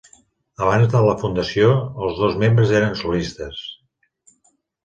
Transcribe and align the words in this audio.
Abans 0.67 0.87
de 0.93 1.01
la 1.07 1.13
fundació, 1.25 1.69
els 2.07 2.17
dos 2.23 2.39
membres 2.45 2.73
eren 2.81 2.99
solistes. 3.05 3.61